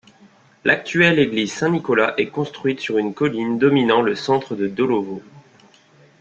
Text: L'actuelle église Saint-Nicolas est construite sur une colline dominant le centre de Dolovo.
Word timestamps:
L'actuelle 0.65 1.19
église 1.19 1.53
Saint-Nicolas 1.53 2.15
est 2.17 2.25
construite 2.31 2.79
sur 2.79 2.97
une 2.97 3.13
colline 3.13 3.59
dominant 3.59 4.01
le 4.01 4.15
centre 4.15 4.55
de 4.55 4.65
Dolovo. 4.67 5.21